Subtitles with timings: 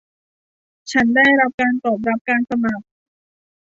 [0.91, 2.83] ฉันได้รับการตอบรับการสมัคร